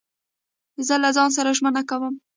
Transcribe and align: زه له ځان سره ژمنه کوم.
زه 0.87 0.95
له 1.03 1.09
ځان 1.15 1.29
سره 1.37 1.55
ژمنه 1.57 1.81
کوم. 1.89 2.13